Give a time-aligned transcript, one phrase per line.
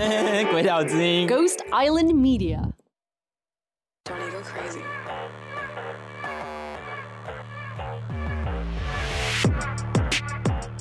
[0.50, 2.58] 鬼岛之音，Ghost Island Media。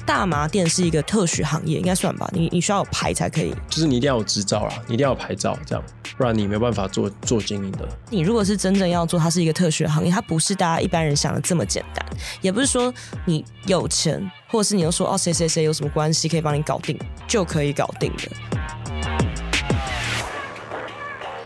[0.05, 2.29] 大麻店是一个特许行业，应该算吧？
[2.31, 5.83] 你你需要有牌才可以，就是你一定要有执照啦，你一定要有牌照，这样
[6.17, 7.85] 不然你没有办法做做经营的。
[8.09, 12.05] 你如果是真正要做，它是一个特许行业，它不是大家一般人想的这么简单，
[12.41, 12.93] 也不是说
[13.25, 18.78] 你有钱，或者是你又说哦谁谁谁有什么关系可以帮你搞定就可以搞定的。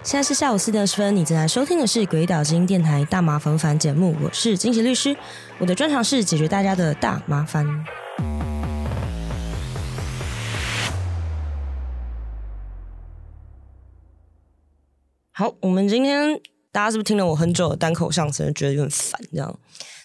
[0.03, 5.15] 现在是下午四点二十分，你正在收听的是《鬼岛之音电台》大麻烦烦节目，我是金奇律师，
[5.59, 7.65] 我的专长是解决大家的大麻烦。
[15.31, 16.37] 好，我们今天
[16.73, 19.21] 大家是不是听了我很久的单口相声，觉得有点烦？
[19.31, 19.57] 这样，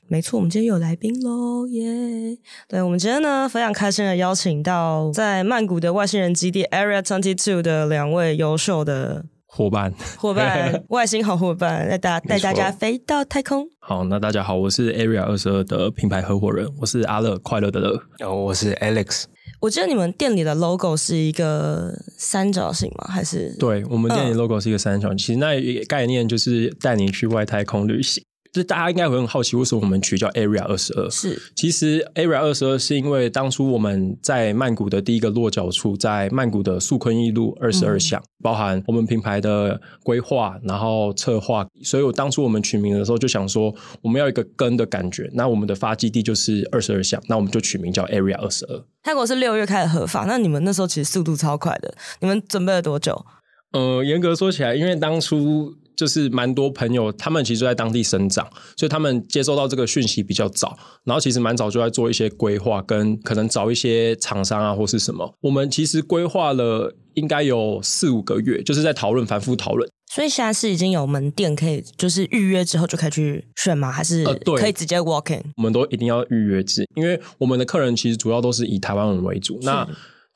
[0.06, 13.66] 没错，我们今天有来宾喽，耶、对，我们今天呢非常开心的邀请到在曼谷的外星人基地 Area Twenty Two 的两位优秀的伙伴，伙伴， 外星好伙伴，带大带大家飞到太空。
[13.80, 19.24] 好，那大家好，我是 Area 二十二的品牌合伙人，我是阿乐，快乐的乐，然后我是 Alex。
[19.60, 23.08] 我记得你们店里的 logo 是一个三角形吗？
[23.08, 23.56] 还是？
[23.58, 28.22] 对，我们店里 logo 是一个三角形，嗯、其实那概念就是带你去外太空旅行。
[28.58, 31.08] 就是大家应该会很好奇，为什么我们取叫 Area 二十二？
[31.08, 41.64] 是，其实 Area 二十二是因为当初我们在曼谷的第一个落脚处，在曼谷的素坤一路二十二巷，包含我们品牌的规划，然后策划。
[41.84, 45.30] 所以我当初我们取名的时候就想说，我们要一个根的感觉。
[45.34, 48.84] 那我们的发基地就是二十二巷，那我们就取名叫 Area 二十二。
[49.04, 51.94] 泰国是六月开始合法，那你们那时候其实速度超快的。
[52.18, 53.24] 你们准备了多久？
[53.70, 55.72] 呃，严格说起来，因为当初。
[55.98, 65.34] 就是蛮多朋友，他们其实就在当地生长，所以他们接收到这个讯息比较早，然后其实蛮早就在做一些规划，跟可能找一些厂商啊或是什么。
[65.40, 69.90] 我们其实规划了应该有四五个月，就是在讨论，反复讨论。
[70.14, 73.90] 所以现在是已经有门店可以，就是预约之后就可以去选吗？
[73.90, 74.24] 还是
[74.56, 79.58] 可以直接 walk in？、呃、我们都一定要预约制，因为我们的客人其实主要都是以台湾人为主。
[79.62, 79.86] 那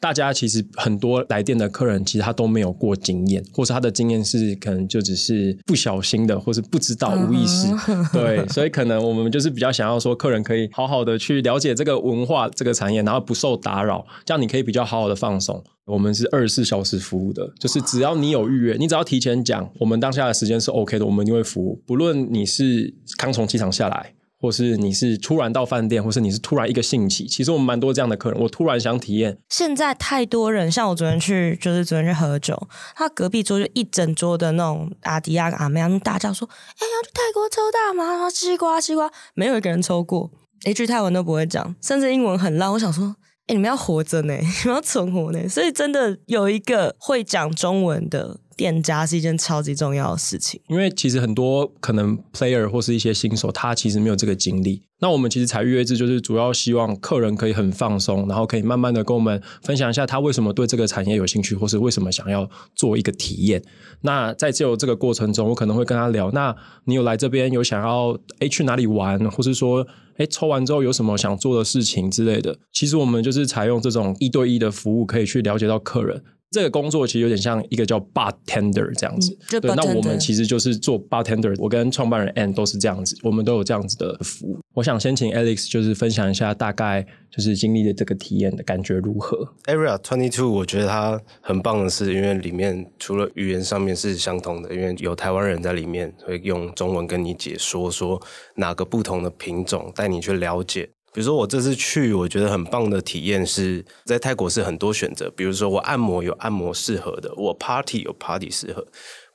[0.03, 7.69] 大家其实很多来店的客人，其实他都没有过经验，或是他的经验是可能就只是不小心的，或是不知道无意识。
[8.13, 15.63] 对，所以可能我们就是比较想要说，客人可以好好的去了解这个文化、这个产业，然后不受打扰，这样你可以比较好好的放松。
[15.85, 24.15] 我们是二十四小时服务的，就是只要你有预约，你只要提前讲，我们当下的时间是 OK 的，我们一定会服务，不论你是刚从机场下来。
[24.43, 28.41] 或是你是突然到饭店，或是你是突然一个兴起，其实我们蛮多这样的客人。
[28.41, 29.39] 我突然想体验。
[29.49, 32.61] 现在太多人，像我昨天去，就是昨天去喝酒，
[32.97, 40.29] 他隔壁桌就一整桌的那种阿迪亚阿妹他们大叫说：“哎、欸，要去泰国抽大麻，西瓜西瓜，没有一个人抽过，
[40.67, 43.15] 一句泰文都不会讲，甚至英文很烂。”我想说
[43.47, 48.41] ：“哎、你们要活着呢， 你们要存活呢。”所以真的有一个会讲中文的。
[48.57, 54.83] 店家是一件超级重要的事情，因为其实很多可能 player 或是一些新手，他其实没有这个经历。
[55.01, 63.61] 那我们其实采预约制，就是主要希望客人可以很放松，然后可以慢慢的跟我们分享一下他为什么对这个产业有兴趣，或是为什么想要做一个体验。
[64.03, 69.85] 那在只有这个过程中，我可能会跟他聊，那你有来这边有想要诶去哪里玩，或是说
[70.19, 72.57] 诶抽完之后有什么想做的事情之类的。
[72.73, 76.23] 其实我们就是采用这种一对一的服务，可以去了解到客人。
[76.53, 79.75] 这个工作其实有点像一个叫 bartender 这样子，嗯、对。
[79.75, 84.59] 那我们其实就是做 bartender，我跟创办人 Ann 都是这样子，我们都有这样子的服务。
[84.75, 98.21] 我想先请 Alex 就是分享一下大概就是经历的这个体验的感觉如何？Area Twenty Two，我觉得它很棒的是，因为里面除了语言上面是相同的，因为有台湾人在里面会用中文跟你解说，说
[98.57, 100.91] 哪个不同的品种，带你去了解。
[101.13, 105.31] 比如说我这次去，我觉得很棒的体验是在泰国是很多选择。
[105.37, 108.87] 比如说我按摩有按摩适合的，我 party 有 party 适合，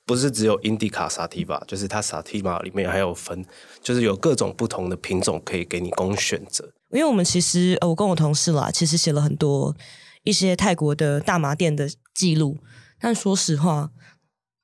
[0.04, 3.46] 不是只有 Indica Sativa，就是它 Sativa 里面还有分，
[3.84, 6.68] 就是有各种不同的品种可以给你供选择。
[6.92, 9.76] 因为我们其实呃，我跟我同事啦，其实写了很多
[10.24, 12.58] 一些泰国的大麻店的记录，
[13.00, 13.92] 但说实话，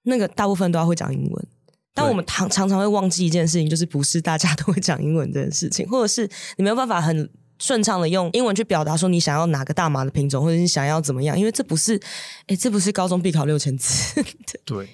[0.03, 1.47] 那个大部分都要会讲英文。
[1.93, 7.29] 但我们常常常会忘记一件事情，就是不是大家都会讲英文这件事情，或者是你没有办法很
[7.59, 11.99] 顺畅的用英文去表达说你想要哪个大麻的品种，或者你想要怎么样，因为这不是，
[12.47, 14.23] 哎，这不是高中必考六千字。
[14.65, 14.89] 对。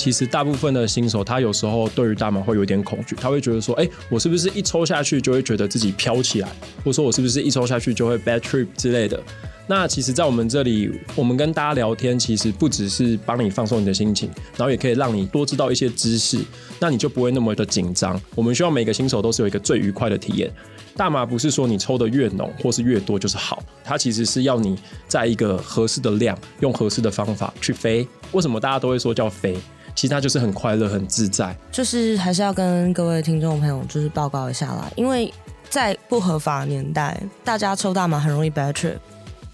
[0.00, 6.48] 其实大部分的新手他有时候对于大麻会有点恐惧，他会觉得说，哎，我是不是一抽下去就会觉得自己飘起来，
[6.78, 9.22] 或者说我是不是一抽下去就会 bad trip 之类的。
[9.66, 16.38] 那其实，在我们这里，我们跟大家聊天，其实不只是帮你放松你的心情，然后也可以让你多知道一些知识，
[16.80, 18.18] 那你就不会那么的紧张。
[18.34, 20.50] 我们希望每个新手都是有一个最愉快的体验。
[20.96, 24.76] 大麻不是说你抽的越浓或是越多就是好，它其实是要你
[25.06, 28.08] 在一个合适的量，用合适的方法去飞。
[28.32, 29.54] 为什么大家都会说叫飞？
[30.00, 31.54] 其实它就是很快乐、很自在。
[31.70, 35.30] 就是还是要跟各位听众朋友就是报告一下啦，因为
[35.68, 38.96] 在不合法的年代，大家抽大麻很容易 bad trip。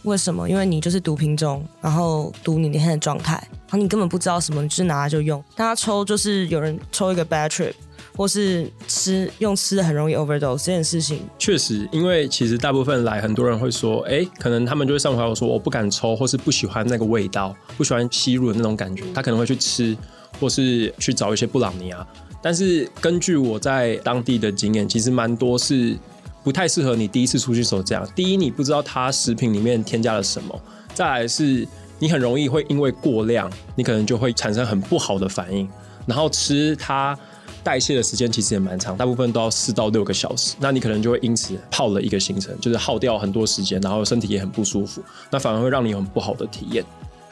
[0.05, 0.49] 为什么？
[0.49, 5.43] 因为你就是读品种，然后读你那天的状态，然后你根本不知道什么，你就是拿来就用。
[5.57, 7.73] 大家抽就是有人抽一个 bad trip，
[8.17, 11.23] 或是吃用吃的很容易 overdose 这件事情。
[11.41, 19.97] 确实，因为其实大部分来很多人会说，哎，可能他们就会上回我说我不敢抽，或是不喜欢那个味道，不喜欢吸入的那种感觉，他可能会去吃，
[20.41, 22.07] 或是去找一些布朗尼啊。
[22.43, 25.97] 但是根据我在当地的经验，其实蛮多是。
[26.45, 28.09] 不太适合你第一次出去手这样。
[28.15, 30.55] 第一，你不知道它食品里面添加了什么；
[30.95, 31.67] 再来是，
[31.99, 35.69] 你很容易会因为过量，你可能就会产生很不好的反应。
[36.07, 37.19] 然后吃它
[37.65, 40.55] 代谢的时间其实也蛮长，大部分都要四到六个小时。
[40.61, 45.03] 那你可能就会因此泡了一个行程，就是耗掉很多时间，然后身体也很不舒服。
[45.33, 46.85] 那反而会让你有很不好的体验。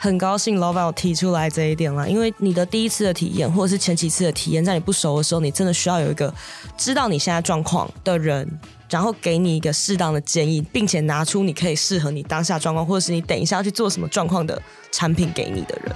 [0.05, 6.31] 很高兴老板有提出来这一点啦，因为你的第一次的体验，或者是前几次的体验，在你不熟的时候，你真的需要有一个
[6.77, 8.47] 知道你现在状况的人。
[8.87, 14.61] 然后给你一个适当的建议，并且拿出你可以适合你当下状况，或者是你等一下要去做什么状况的
[14.91, 15.95] 产品给你的人。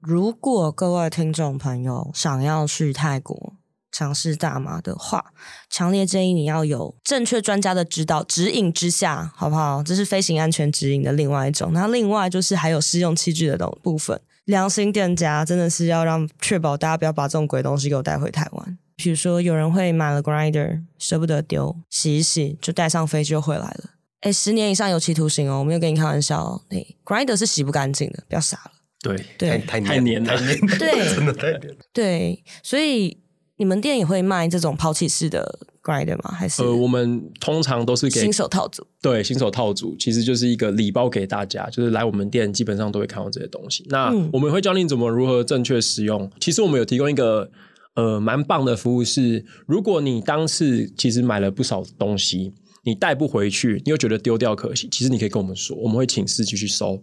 [0.00, 3.54] 如果各位听众朋友想要去泰国，
[3.98, 5.32] 尝试大麻的话，
[5.68, 9.82] 强烈建议你要有正确专家的指导指引之下，好不好？
[9.82, 11.72] 这是飞行安全指引的另外一种。
[11.72, 18.78] 那另外就是还有试用器具的部分，良心店家真的是要让确保大家不要把这种鬼东西给我带回台湾。
[18.94, 23.90] 比如说有人会买了 grinder 舍不得丢，洗一洗就带上飞机就回来了。
[24.20, 25.58] 哎，十年以上有期徒刑哦！
[25.58, 26.62] 我没有跟你开玩笑哦。
[26.70, 28.70] 哎，grinder 是洗不干净的，不要傻了。
[29.00, 30.38] 对对，太太黏了，
[30.78, 31.76] 对， 真的太黏。
[31.92, 33.18] 对，所以。
[33.58, 36.30] 你们店也会卖这种抛弃式的 grinder 吗？
[36.30, 36.62] 还是？
[36.62, 38.86] 呃，我们通常都是给新手套组。
[39.02, 43.84] 对，新手套组其实就是一个礼包给大家，就是来我们店基本上都会看到这些东西。
[43.90, 46.30] 那我们会教你怎么如何正确使用。
[46.40, 47.50] 其实我们有提供一个
[47.96, 52.54] 呃蛮棒的服务是，如果你当时其实买了不少东西，
[52.84, 57.02] 你带不回去，你又觉得丢掉可惜，其实你可以跟我们说，我们会请司机去收。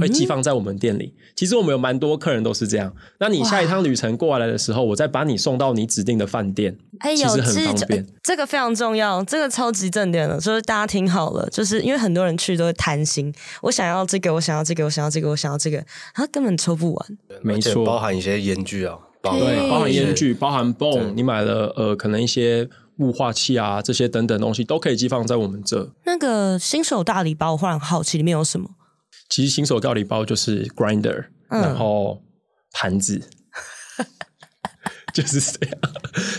[0.00, 1.14] 会寄放在我们店里。
[1.34, 2.92] 其实我们有蛮多客人都是这样。
[3.20, 8.06] 那你下一趟旅程过来的时候，我再把你送到你指定的饭店，哎呦，其实很方便。
[8.22, 15.84] 这个非常重要，这个超级正点的，就是大家听好了，就是因为很多人去都会贪心，我想要这个，我想要这个，我想要这个，我想要这个，
[16.14, 17.18] 他根本抽不完。
[17.42, 25.90] 没错，包含一些烟具啊，对，包含烟具，包含 bone，你买了呃，可能一些雾化器啊，这些等等东西都可以寄放在我们这。
[26.06, 28.70] 那个新手大礼包，我忽然好奇里面有什么？
[29.28, 32.22] 其实新手料理包就是 grinder，嗯，然后
[32.72, 33.20] 盘子，
[35.12, 35.78] 就是这样。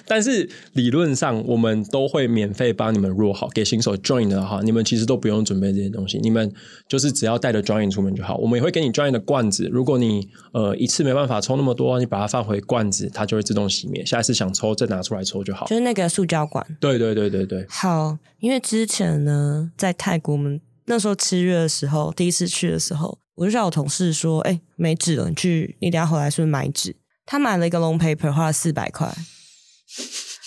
[0.10, 6.52] 但是理论上我们都会免费帮你们 roll 好，给新手 join 的哈，你们其实都不用准备这些东西，你们
[6.88, 8.38] 就是只要带着 join 出门就好。
[8.38, 14.06] 我们也会给你 join 的罐子，如果你呃一次没办法抽那么多，你把它放回罐子，它就会自动熄灭。
[14.06, 15.68] 下一次想抽再拿出来抽就好。
[15.68, 16.66] 就是那个塑胶管。
[16.80, 17.66] 对对对对对。
[17.70, 20.62] 好，因为之前呢，在泰国我们。
[20.88, 26.96] 那时候七月的时候，第一次去的时候，我就叫我同事说：“哎、欸，没纸了，你去，你等下回来是不是买纸？”
[27.28, 29.14] 他买了一个 long paper，花了四百块。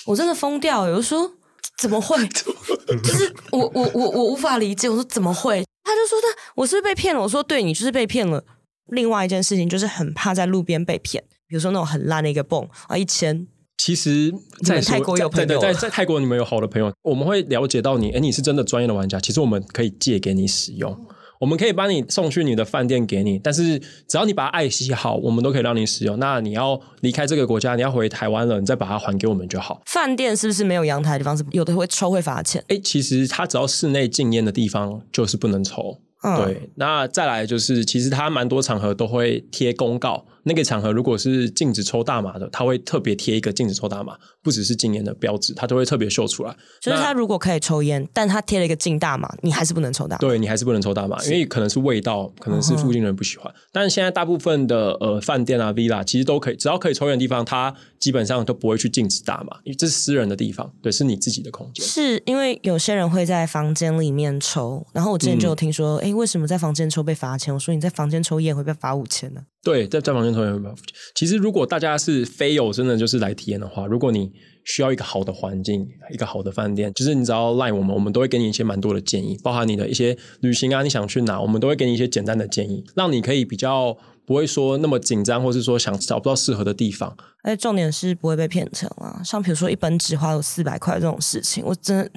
[0.06, 1.30] 我真的疯掉，我就说
[1.76, 2.16] ：“怎么会？”
[3.04, 4.88] 就是我我我我无法理解。
[4.88, 8.42] 我说：“怎么会？”他就说：“他我是不是被骗了？”我说：“对，你就是被骗了。”
[8.88, 13.46] 另外一件事情就是很怕在路边被骗，比如说那种很烂的一个泵啊，一千。
[13.82, 14.30] 其实
[14.62, 19.18] 在，在泰国有朋友，在在泰国你们有好的朋友，我们会了解到你，哎，你是真的专业的玩家。
[19.18, 20.94] 其实我们可以借给你使用，
[21.40, 23.38] 我们可以帮你送去你的饭店给你。
[23.38, 26.18] 但是只要你把它爱惜好，我们都可以让你使用。
[26.18, 29.80] 那你要离开这个国家，你要回台湾了，你再把它还给我们就好。
[29.86, 32.62] 饭店是不是没有阳台的地方是有的会抽会罚钱？
[32.68, 35.98] 哎，其实它只要室内禁烟的地方就是不能抽。
[36.22, 40.26] 嗯、对，那再来就是，其实它蛮多场合都会贴公告。
[40.44, 46.56] 那个场合如果是禁止抽大麻的，他会特别贴一个禁止抽大麻，不只是禁烟的标志，他都会特别秀出来。
[46.80, 50.18] 就是他如果可以抽烟，但他贴了一个禁大麻，你还是不能抽大麻。
[50.18, 53.52] 对，你还是不能抽大麻，因为可能是味道，可能是附近人不喜欢。
[53.52, 61.84] 嗯、但是现在大部分的呃饭店啊、villa 其实都可以，只要可以抽烟的地方，他基本上都不会去禁止大麻，因为这是私人的地方，对，是你自己的空间。
[61.84, 67.52] 是因为有些人会在房间里面抽，然后我之前就有听说，哎、嗯，为什么在房间抽被罚钱？
[67.52, 69.42] 我说你在房间抽烟会被罚五千呢？
[69.62, 70.84] 对，在在房间抽烟会被罚五千。
[71.14, 74.32] 其实如果大家是非有真的就是来体验的话，如果你
[74.64, 87.14] 需要一个好的环境，一个好的饭店，就是你只要赖我们，我们都会给你一些蛮多的建议，包含你的一些旅行啊，你想去哪，我们都会给你一些简单的建议，让你可以比较不会说那么紧张，或是说想找不到适合的地方。
[87.42, 92.10] 而重点是不会被骗成啊，像比如说一本纸花有四百块这种事情，我真的。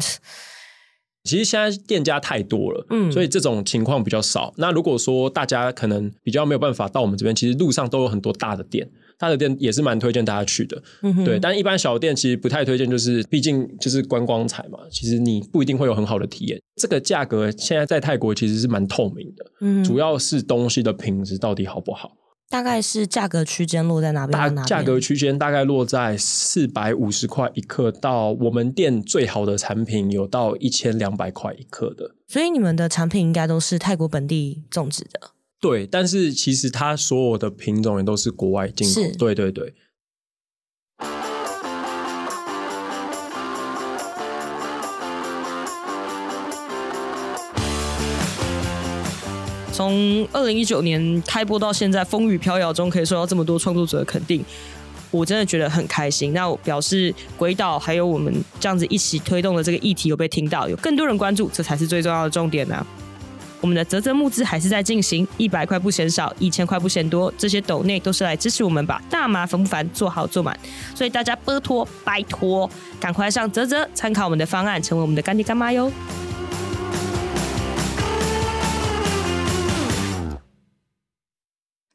[1.23, 4.53] 其实现在店家太多了，嗯，所以这种情况比较少。
[4.57, 11.39] 那如果说大家可能比较没有办法到我们这边，其实路上都有很多大的店，大的店也是蛮推荐大家去的，嗯哼，对。
[11.39, 16.61] 但一般小店其实不太推荐，就是毕竟就是观光财嘛，其实你不一定会有很好的体验。
[16.75, 22.11] 这个价格现在在泰国其实是蛮透明的，嗯，主要是东西的品质到底好不好。
[22.49, 24.55] 大概是价格区间落在哪边？
[24.55, 32.15] 大价格区间大概落在四百五十块一克，到我们店最好的产品有到一千两百块一克的。
[32.27, 35.31] 所以你们的产品应该都是泰国本地种植的。
[35.59, 39.17] 对，但是其实它所有的品种也都是国外进口。
[39.17, 39.73] 对对对。
[49.73, 54.45] 从二零一九年开播到现在，风雨飘摇中可以受到这么多创作者的肯定，
[55.09, 56.31] 我真的觉得很开心。
[56.31, 62.85] 那我表示鬼岛还有我们这样子一起推动的这个议题有被听到，有更多人关注，这才是最重要的重点呢、
[63.61, 70.55] 我们的泽泽募资还是在进行，一百块不嫌少，一千块不嫌多，这些抖内都是来支持我们把大麻烦不烦做好做满，
[70.93, 75.91] 所以大家拜托拜托，赶快上泽泽参考我们的方案，成为我们的干爹干妈哟。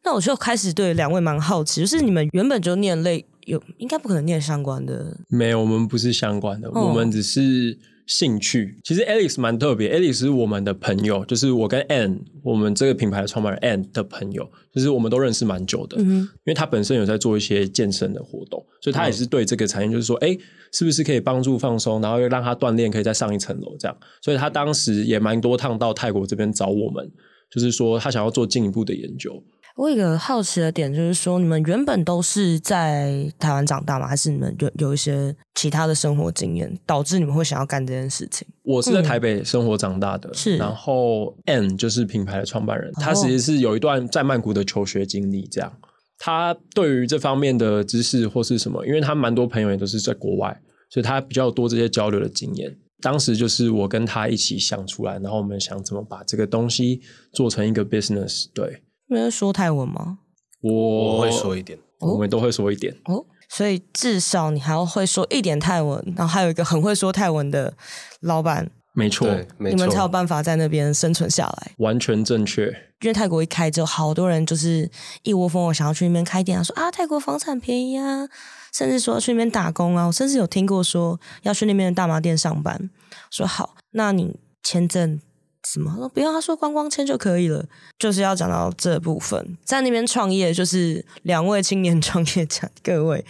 [0.09, 5.15] 那我就开始对两位蛮好奇，就是你们原本就念类，有应该不可能念相关的。
[5.29, 8.81] 没有，我们不是相关的，哦、我们只是兴趣。
[8.83, 15.99] 其实 Alex 蛮特别，Alex 是我们的朋友，就是我跟 Ann，我们这个品牌的创办人 Ann 的朋友，就是我们都认识蛮久的。
[16.01, 20.39] 嗯，因为他本身有在做一些健身的活动，所以他也是对这个产业，就是说，哎、嗯，
[20.73, 23.95] 是不是可以帮助放松，然后又让他锻炼，可以再上一层楼这样。
[24.23, 27.13] 所以他当时也蛮多趟到泰国这边找我们，
[27.51, 29.45] 就是说他想要做进一步的研究。
[29.79, 34.09] 我有一个好奇的点，就是说，你们原本都是在台湾长大吗？
[34.09, 38.45] 还是你们有有一些其他的生活经验，导致你们会想要干这件事情？
[38.65, 40.59] 我是在台北生活长大的，是、嗯。
[40.59, 45.73] 然后 Ann 就是品牌的创办人，他其实是有一段在曼谷的求学经历，这样。
[46.19, 52.77] 他对于这方面的知识或是什么，因为他蛮多朋友也都是在国外，所以他比较多这些交流的经验。
[53.01, 57.01] 当时就是我跟他一起想出来，然后我们想怎么把这个东西
[57.33, 58.83] 做成一个 business，对。
[59.09, 60.19] 你会说泰文吗？
[60.61, 63.25] 我，我会说一点，我们都会说一点哦。
[63.49, 67.73] 所以至少你还要会说一点泰文，然后还有一个很会说泰文的
[68.21, 69.27] 老板，没错，
[69.59, 71.73] 你们才有办法在那边生存下来。
[71.79, 72.67] 完全正确。
[73.01, 74.91] 因为泰国一开之后，好多人就是
[75.23, 78.29] 一窝蜂，我想要去那边开店啊，说啊泰国房产便宜啊，
[78.75, 80.05] 甚至说要去那边打工啊。
[80.05, 82.91] 我甚至有听过说要去那边的大麻店上班，
[83.31, 85.21] 说好，那你签证。
[85.67, 86.09] 什么？
[86.11, 87.65] 不要他说观光签就可以了，
[87.99, 93.25] 就是要讲到这部分，在那边创业，就是两位青年创业者，各位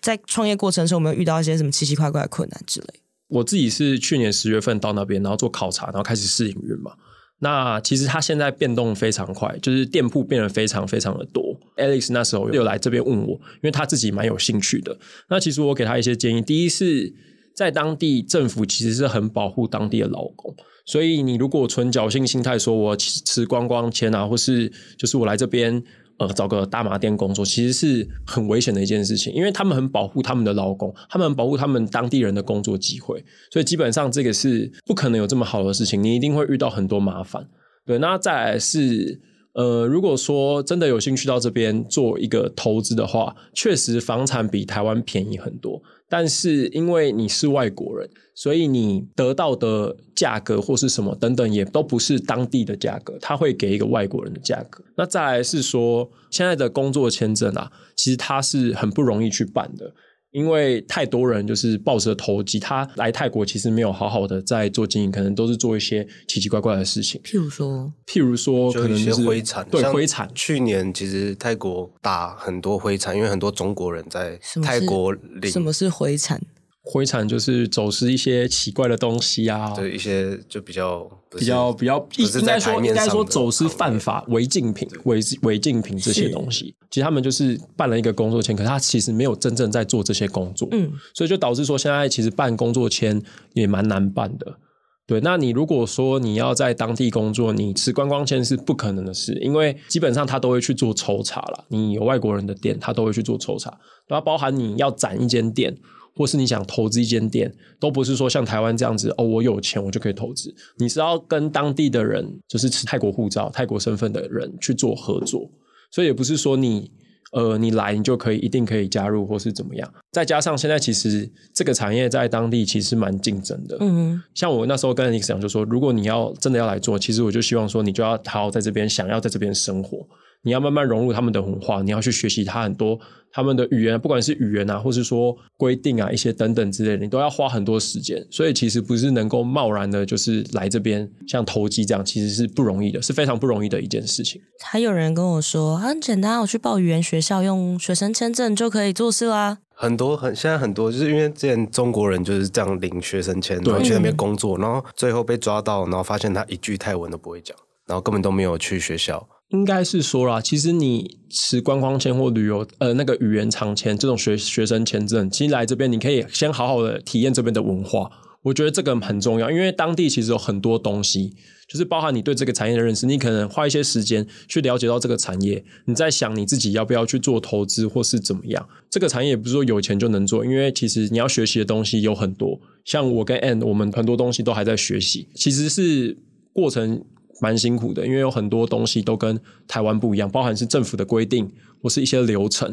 [0.00, 2.86] 在创业过程中有没有遇到一些什么奇奇怪怪的困难之类？
[3.28, 6.92] 我自己是去年十月份到那边，然后做考察，然后开始试营运嘛。
[7.38, 11.58] 那其实他现在变动非常快，就是店铺变得非常非常的多。
[11.76, 14.96] Alex 那时候又来这边问我，因为他自己蛮有兴趣的。
[15.28, 17.12] 那其实我给他一些建议，第一是
[17.54, 20.54] 在当地政府其实是很保护当地的劳工。
[20.84, 25.80] 所以你如果存侥幸心态，说我持光光签啊，或是就是我来这边
[26.18, 37.46] 呃找个大麻店工作，其实是很危险的一件事情，因为他们很保护他们的劳工，他们很保护他们当地人的工作机会，所以基本上这个是不可能有这么好的事情，你一定会遇到很多麻烦。
[37.86, 39.20] 对，那再来是
[39.54, 45.80] 呃，如果说真的有兴趣到这边做一个投资的话，确实房产比台湾便宜很多。
[46.12, 54.84] 但是因为你是外国人，所以你得到的价格或是什么等等，也都不是当地的价格，他会给一个外国人的价格。
[54.94, 59.90] 那再来是说，现在的工作签证啊，其实它是很不容易去办的，
[60.32, 67.20] 因为太多人就是抱着投机，他来泰国其实没有好好的在做经营，可能都是做一些奇奇怪怪的事情。
[67.22, 70.28] 譬如说，譬如说，可能一些灰产，对灰产。
[70.34, 75.50] 去年其实泰国打很多灰产，因为很多中国人在泰国领。
[75.50, 76.40] 什么是灰产？
[76.84, 86.74] 灰产就是走私一些奇怪的东西啊，对，一些就比较比较比较，应该说应该说走私犯法违禁品、违违禁品这些东西。
[86.90, 93.22] 其实他们就是办了一个工作签，可是他其实没有真正在做这些工作，嗯，所以就导致说现在其实办工作签
[93.54, 94.58] 也蛮难办的。
[95.06, 101.64] 对，那你如果说你要在当地工作，你持观光签是不可能的事，因为基本上他都会去做抽查了。
[101.68, 103.70] 你有外国人的店，他都会去做抽查，
[104.08, 105.76] 然后包含你要展一间店。
[106.14, 110.54] 或是你想投资一间店，都不是说像台湾这样子哦，我有钱我就可以投资。
[110.76, 115.50] 你是要跟当地的人，就是持泰国护照、泰国身份的人去做合作，
[115.90, 116.90] 所以也不是说你
[117.32, 119.90] 呃你来你就可以一定可以加入或是怎么样。
[120.12, 123.78] 再加上现在其实这个产业在当地其实蛮竞争的。
[123.80, 130.06] 嗯，像我那时候跟 Alex 讲，就说如果你要真的要来做，其实我就希望说你就要好好在这边，想要在这边生活。
[130.42, 132.98] 你要慢慢融入他们的文化，你要去学习他很多
[133.32, 138.26] 他们的语言，不管是语言啊，或是说规定啊，一些等等之类的，你都要花很多时间。
[138.30, 144.42] 所以其实不是能够贸然的，就是来这边像投机这样，其实是不容易的，是非常不容易的一件事情。
[144.60, 149.58] 还有人跟我说很简单，我去报语言学校，用学生签证就可以做事啦。
[149.74, 159.28] 很多很现在很多就是因为之前中国人就是这样领学生签，然后去那边工作，然后最后被抓到，然后发现他一句泰文都不会讲，然后根本都没有去学校。
[159.50, 168.10] 应该是说啦，其实你持观光签或旅游呃那个语言长签这种学学生签证，其实来这边你可以先好好的体验这边的文化，
[168.44, 171.34] 我觉得这个很重要，因为当地其实有很多东西，
[171.68, 186.16] 就是包含你对这个产业的认识，你可能花一些时间去了解到这个产业，你在想你自己要不要去做投资或是怎么样，这个产业也不是说有钱就能做，因为其实你要学习的东西有很多，像我跟 Ann 我们很多东西都还在学习，其实是
[186.54, 187.04] 过程。
[187.42, 191.50] 蛮辛苦的，因为有很多东西都跟台湾不一样，包含是政府的规定
[191.82, 192.72] 或是一些流程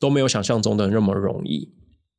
[0.00, 1.68] 都没有想象中的那么容易。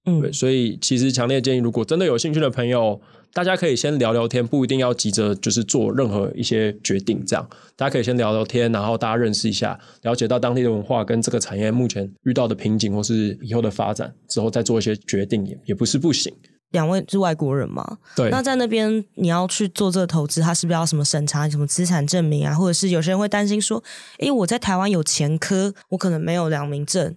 [0.06, 3.02] 嗯，对，所以其实强烈建议，如果真的有兴趣的朋友，
[3.34, 7.22] 大家可以先聊聊天，不一定要急着就是做任何一些决定。
[7.26, 16.34] 这样，大家可以先聊聊天，然后大家认识一下，了解到当地的文化跟这个产业目前遇到的瓶颈或是以后的发展之后，再做一些决定也也不是不行。
[16.72, 17.98] 两位是外国人嘛？
[18.16, 18.30] 对。
[18.30, 22.54] 那在那边你要去做这个投资，他是不是要什么审查什么资产证明啊？
[22.54, 23.84] 或者是有些人会担心说，
[24.20, 27.16] 诶，我在台湾有前科，我可能没有良民证，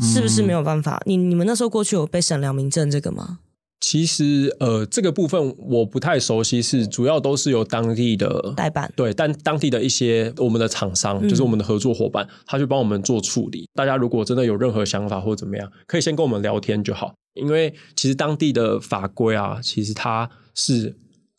[0.00, 1.00] 是不是没有办法？
[1.06, 3.38] 嗯、你你们那时候过去有被审良民证这个吗？
[3.80, 13.68] 其实呃，这个部分我不太熟悉，是主要都是由当地的代办对，但当地的一些我们的厂商，嗯、就是我们的合作伙伴，他去帮我们做处理。
[13.74, 17.12] 大家如果真的有任何想法或怎么样，可以先跟我们聊天就好。
[17.34, 20.96] 因为其实当地的法规啊，其实它是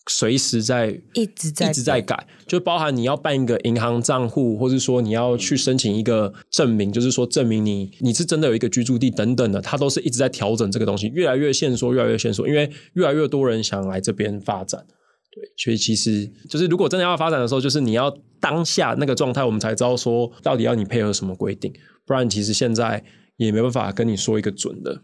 [0.08, 14.86] 随时在一直在一直在改，就包含你要办一个银行账户，或是说你要去申请一个证明，就是说证明你你是真的有一个居住地等等的，它都是一直在调整这个东西，越来越限缩，越来越限缩，因为越来越多人想来这边发展，
[15.32, 21.74] 对，所以其实就是如果真的要发展的时候，就是你要当下那个状态，我们才知道说到底要你配合什么规定，
[22.06, 23.04] 不然其实现在
[23.38, 25.02] 也没办法跟你说一个准的。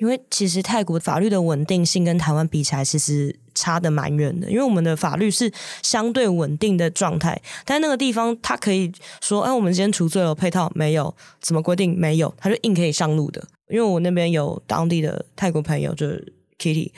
[0.00, 4.50] 因为其实泰国法律的稳定性跟台湾比起来，其实差得蛮远的。
[4.50, 16.92] 因为我们的法律是相对稳定的状态，但那个地方他可以说：“哎，我们今天除罪了，配套没有，什么规定没有，他就硬可以上路的。”因为我那边有当地的泰国朋友，就是 Kitty，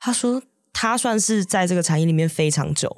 [0.00, 2.96] 他说他算是在这个产业里面非常久。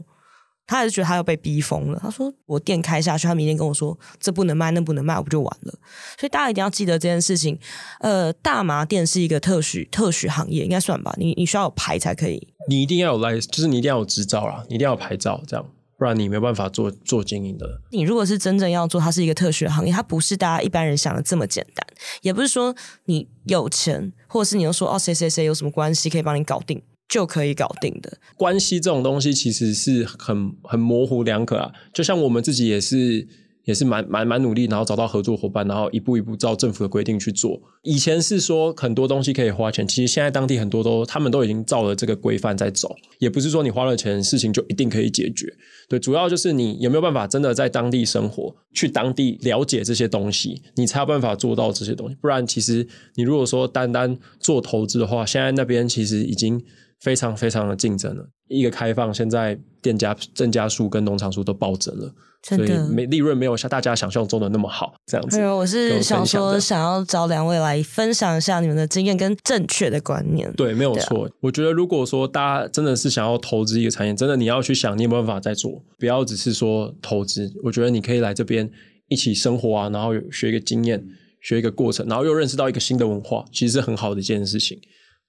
[0.71, 1.99] 他还是觉得他要被逼疯了。
[2.01, 5.75] 他说：“我店开下去，他明天跟我说这不能卖，那不能卖，我不就完了？”
[6.17, 7.59] 所以大家一定要记得这件事情。
[7.99, 11.13] 呃，大麻店是一个特许特许行业，应该算吧？
[11.19, 12.47] 你你需要有牌才可以。
[12.69, 15.67] 你一定要有 license，，就是你一定要有执照啦，你一定要有牌照，这样
[15.99, 17.67] 不然你没有办法做做经营的。
[17.91, 21.85] 你如果是真正要做，它是一个特许行业，它不是大家一般人想的这么简单。
[22.23, 22.75] 也不是说
[23.07, 26.81] 你有钱，或者是你又说哦谁谁谁有什么关系可以帮你搞定。
[27.11, 31.71] 就可以搞定的关系，这种东西其实是很很模糊两可啊。
[31.93, 33.27] 就像我们自己也是。
[33.67, 37.61] 也是蛮蛮蛮努力，然后找到合作伙伴，然后一步一步照政府的规定去做。
[37.83, 45.47] 以前是说很多东西可以花钱，其实现在当地很多都他们都已经照了这个规范在走，也不是说你花了钱，事情就一定可以解决。
[45.89, 52.17] 对，主要就是你有没有办法真的在当地生活，去当地了解这些东西，你才有办法做到这些东西。
[52.21, 56.61] 不然，其实你如果说单单做投资的话，现在那边其实已经
[57.01, 58.29] 非常非常的竞争了。
[58.49, 64.95] 一个开放，现在店家正家数跟农场数都暴增了，所以没利润没有像大家想象中的那么好。
[65.07, 70.53] 这样子，没有，我是想说，想要找两位来分享一下你们的经验跟正确的观念。
[70.55, 71.27] 对，没有错。
[71.27, 77.53] 啊、我觉得如果说大家真的是想要投资一个产业，真的你要去想，你有没有办法再做，不要只是说投资。
[77.63, 78.69] 我觉得你可以来这边
[79.09, 81.05] 一起生活啊，然后学一个经验。
[81.43, 84.79] 学一个过程，然后又认识到一个新的文化，其实是很好的一件事情。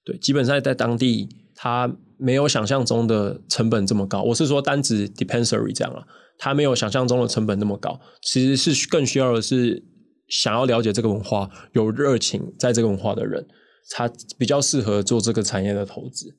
[0.04, 1.26] 对，基本上在当地，
[1.62, 4.20] 它没有想象中的成本这么高。
[4.20, 6.02] 我是说单指 dispensary 这样啊，
[6.36, 8.00] 它没有想象中的成本那么高。
[8.20, 9.84] 其实是更需要的是
[10.26, 13.46] 想要了解这个文化、有热情在这个文化的人，
[13.90, 16.34] 他比较适合做这个产业的投资。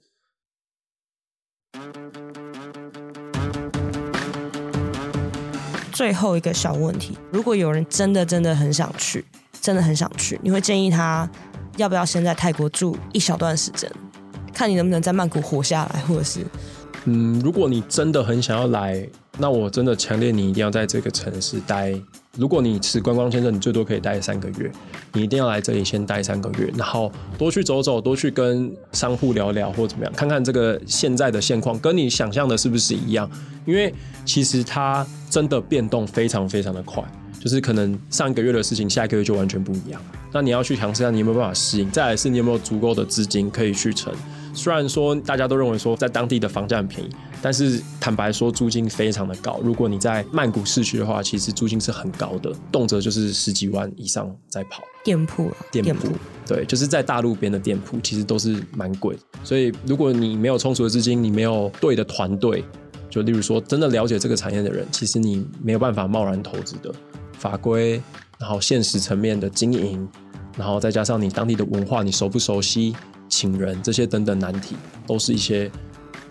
[5.94, 9.24] 最后一个小问题：如果有人真的真的很想去。
[9.62, 11.30] 真的很想去，你会建议他
[11.78, 13.90] 要不要先在泰国住一小段时间，
[14.54, 16.46] 看你能不能在曼谷活下来，或者是，
[17.06, 19.06] 嗯，如果你真的很想要来，
[19.38, 21.94] 那我真的强烈你一定要在这个城市待。
[22.38, 24.72] 如果你持观光签证，你最多可以待三个月，
[25.14, 33.30] 你一定要来这里先待三个月，然后多去走走，多去跟商户聊聊，或怎么样，看看这个现在的现况跟你想象的是不是一样，
[33.66, 33.94] 因为
[34.26, 37.04] 其实它真的变动非常非常的快。
[37.40, 40.02] 就是可能上一个月的事情，下一个月就完全不一样。
[40.32, 41.92] 那你要去尝试下，你有没有办法适应？
[41.92, 44.16] 再来是，你有没有足够的资金可以去存？
[44.54, 47.10] 虽然说大家都认为说在当地的房价很便宜，
[47.42, 49.60] 但是坦白说租金非常的高。
[49.64, 54.84] 如果你在曼谷市区的话，其实租金是很高的，动辄就是十几万以上在跑。
[55.04, 56.08] 店铺啊，店铺，
[56.48, 59.18] 对，就是在大路边的店铺，其实都是蛮贵。
[59.44, 62.64] 所以如果你没有充足的资金，你没有对的团队，
[63.10, 66.94] 就例如说真的了解这个产业的人，其实你没有办法贸然投资的。
[67.38, 68.02] 法规，
[68.40, 70.08] 然后现实层面的经营，
[70.58, 72.96] 然后再加上你当地的文化，你熟不熟悉，
[73.34, 74.76] 情人这些等等难题，
[75.08, 75.70] 都是一些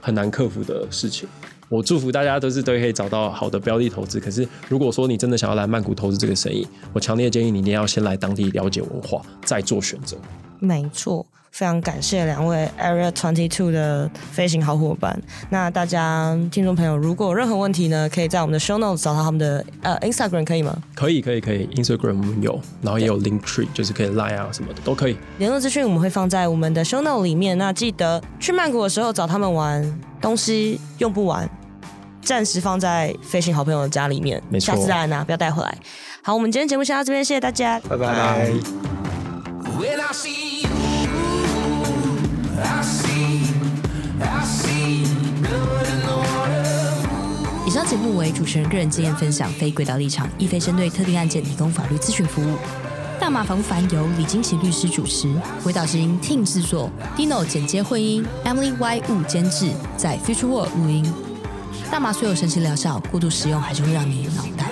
[0.01, 1.29] 很难克服的事情。
[1.69, 4.21] 我祝福大家都是都可以找到好的标的投资。
[4.21, 10.17] 可是如果说你真的想要来曼谷投资这个生意，我强烈建议你一定要先来当地了解文化，再做选择。
[10.61, 11.27] 没错。
[11.53, 15.17] 非常感谢两位 Area Twenty Two 的飞行好伙伴。
[15.51, 20.75] 那大家听众朋友，如果有任何问题呢，可以在我们的 Show Notes 找到他们的呃 Instagram 可以吗？
[20.95, 21.67] 可以，可以，可以。
[21.77, 25.17] Instagram 我们有，然后也有 Link Tree，就是可以 Line 啊什么的都可以。
[25.37, 27.57] 联络资讯我们会放在我们的 Show Notes 里面。
[27.59, 31.47] 那记得去曼谷的时候找他们玩，东西用不完，
[32.23, 34.75] 暂时放在飞行好朋友的家里面，没错。
[34.75, 35.77] 下次再来拿，不要带回来。
[36.23, 38.51] 好，我们今天节目先到这边，谢谢大家，拜拜。
[47.65, 52.57] 以上节目为主持人个人经验分享，非轨道立场，亦非针对特定案件提供法律咨询服务。
[53.19, 61.11] 大麻烦不烦由李金奇律师主持，轨道之音 Team 制作，Dino 剪接混音，Emily Y 务监制，在 Future World 录音。
[61.91, 64.72] 大麻虽有神奇疗效，过度使用还是会让你脑袋。